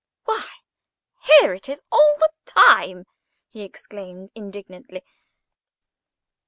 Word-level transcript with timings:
"Why, 0.25 0.43
here 1.21 1.53
it 1.53 1.69
is 1.69 1.79
all 1.91 2.15
the 2.17 2.29
time," 2.47 3.05
he 3.49 3.61
exclaimed, 3.61 4.31
indignantly. 4.33 5.03